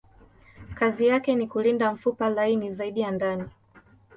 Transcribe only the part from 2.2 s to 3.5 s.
laini zaidi ya ndani.